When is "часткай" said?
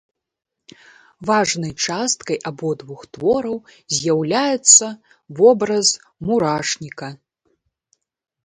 1.87-2.37